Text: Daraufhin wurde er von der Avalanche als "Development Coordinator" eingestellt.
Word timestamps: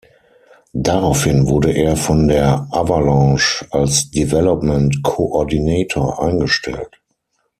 Daraufhin 0.73 1.47
wurde 1.47 1.71
er 1.73 1.95
von 1.95 2.27
der 2.27 2.67
Avalanche 2.71 3.67
als 3.69 4.09
"Development 4.09 4.97
Coordinator" 5.03 6.19
eingestellt. 6.23 6.99